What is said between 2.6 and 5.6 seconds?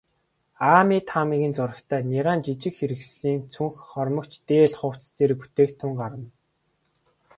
хэрэгслийн цүнх, хормогч, дээл, хувцас зэрэг